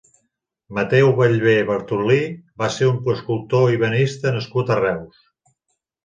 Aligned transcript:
Mateu 0.75 1.09
Bellver 1.17 1.57
Bartolí 1.67 2.17
va 2.61 2.69
ser 2.75 2.87
un 2.91 2.97
escultor 3.15 3.73
i 3.73 3.77
ebenista 3.81 4.33
nascut 4.39 4.73
a 4.73 4.79
Reus. 4.81 5.21